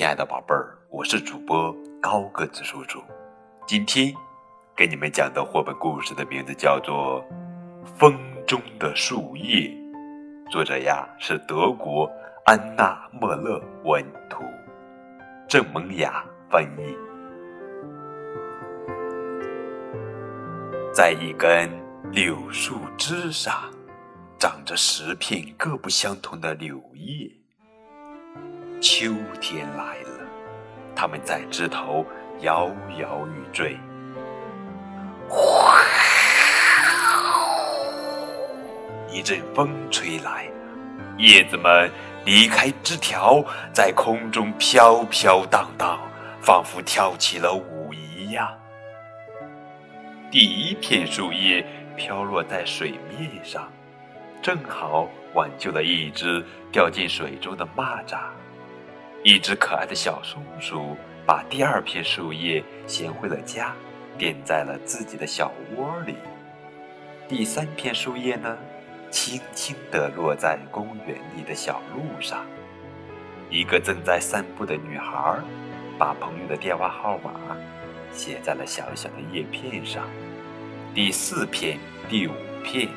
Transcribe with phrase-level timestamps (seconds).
[0.00, 3.04] 亲爱的宝贝儿，我是主播高个子叔叔。
[3.66, 4.10] 今天
[4.74, 7.22] 给你们讲的绘本故事的名字叫做
[7.98, 9.68] 《风中的树叶》，
[10.50, 12.10] 作者呀是德国
[12.46, 14.42] 安娜·莫勒文图，
[15.46, 16.96] 郑萌雅翻译。
[20.94, 21.70] 在一根
[22.10, 23.70] 柳树枝上，
[24.38, 27.30] 长着十片各不相同的柳叶。
[28.80, 30.26] 秋天来了，
[30.96, 32.04] 它们在枝头
[32.40, 33.76] 摇摇欲坠。
[39.10, 40.48] 一阵风吹来，
[41.18, 41.90] 叶子们
[42.24, 46.00] 离开枝条，在空中飘飘荡荡，
[46.40, 48.48] 仿佛跳起了舞一样。
[50.30, 51.66] 第一片树叶
[51.96, 53.70] 飘落在水面上，
[54.40, 58.16] 正好挽救了一只掉进水中的蚂蚱。
[59.22, 63.74] 一只可爱的小松鼠把第二片树叶衔回了家，
[64.16, 66.14] 垫在了自己的小窝里。
[67.28, 68.56] 第三片树叶呢，
[69.10, 72.46] 轻轻地落在公园里的小路上。
[73.50, 75.38] 一个正在散步的女孩，
[75.98, 77.32] 把朋友的电话号码。
[78.12, 80.02] 写在了小小的叶片上。
[80.92, 82.32] 第四片、第五
[82.64, 82.88] 片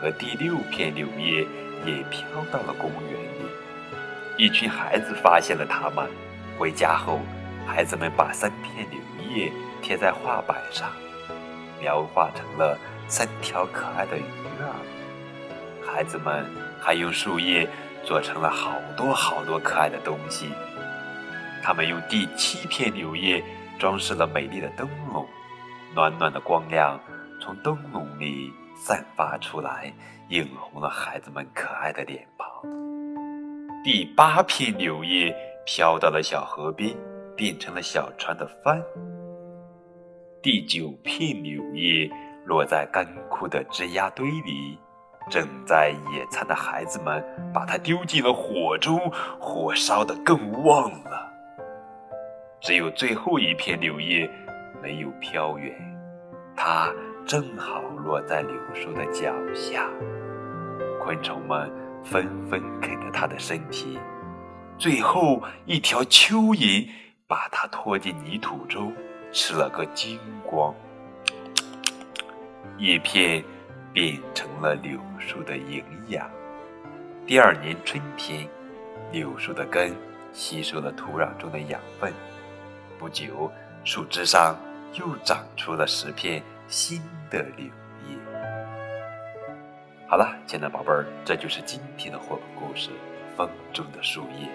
[0.00, 1.46] 和第六片柳叶
[1.84, 3.51] 也飘到了公园里。
[4.36, 6.08] 一群孩子发现了它们。
[6.58, 7.20] 回家后，
[7.66, 9.00] 孩子们把三片柳
[9.34, 10.90] 叶贴在画板上，
[11.80, 14.22] 描画成了三条可爱的鱼
[14.60, 14.74] 儿。
[15.84, 16.44] 孩子们
[16.80, 17.68] 还用树叶
[18.04, 20.50] 做成了好多好多可爱的东西。
[21.62, 23.42] 他们用第七片柳叶。
[23.78, 25.26] 装饰了美丽的灯笼，
[25.92, 27.00] 暖暖的光亮
[27.40, 29.92] 从灯笼里散发出来，
[30.28, 32.24] 映红了孩子们可爱的脸。
[33.84, 35.34] 第八片柳叶
[35.66, 36.96] 飘到了小河边，
[37.36, 38.80] 变成了小船的帆。
[40.40, 42.08] 第九片柳叶
[42.44, 44.78] 落在干枯的枝桠堆里，
[45.28, 47.20] 正在野餐的孩子们
[47.52, 49.00] 把它丢进了火中，
[49.40, 51.28] 火烧得更旺了。
[52.60, 54.30] 只有最后一片柳叶
[54.80, 55.74] 没有飘远，
[56.54, 56.88] 它
[57.26, 59.88] 正好落在柳树的脚下。
[61.00, 61.68] 昆虫们
[62.04, 63.98] 纷纷啃着它的身体，
[64.78, 66.88] 最后一条蚯蚓
[67.26, 68.92] 把它拖进泥土中，
[69.32, 70.74] 吃了个精光。
[72.78, 73.44] 叶片
[73.92, 76.28] 变成了柳树的营养。
[77.26, 78.48] 第二年春天，
[79.12, 79.94] 柳树的根
[80.32, 82.12] 吸收了土壤中的养分。
[82.98, 83.50] 不久，
[83.84, 84.56] 树枝上
[84.94, 87.66] 又长出了十片新的柳。
[90.12, 92.90] 好了，亲爱的宝贝儿，这就是今天的绘本故事
[93.34, 94.46] 《风中的树叶》。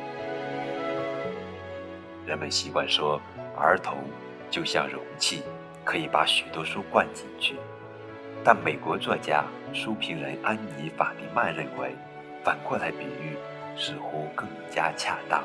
[2.28, 3.19] 人们习惯说，
[3.57, 3.97] 儿童
[4.51, 5.41] 就像容器，
[5.84, 7.56] 可以把许多书灌进去。
[8.44, 11.95] 但美国作家、书评人安妮·法蒂曼认为，
[12.44, 13.35] 反过来比喻
[13.75, 15.44] 似乎更加恰当。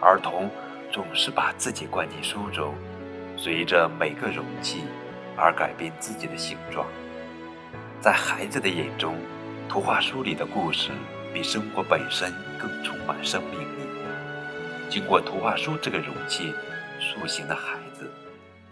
[0.00, 0.50] 儿童。
[0.90, 2.74] 总是把自己灌进书中，
[3.36, 4.82] 随着每个容器
[5.36, 6.84] 而改变自己的形状。
[8.00, 9.14] 在孩子的眼中，
[9.68, 10.90] 图画书里的故事
[11.34, 13.66] 比生活本身更充满生命力。
[14.88, 16.54] 经过图画书这个容器
[16.98, 18.10] 塑形的孩子，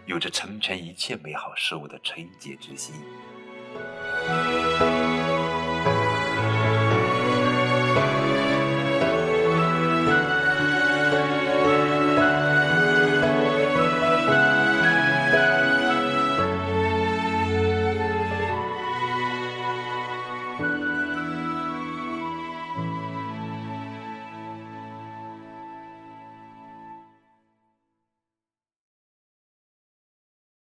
[0.07, 2.95] 有着成全一切美好事物的纯洁之心。